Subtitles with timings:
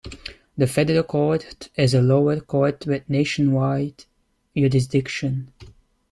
[0.57, 4.05] The Federal Court is a lower court with nationwide
[4.57, 5.53] jurisdiction.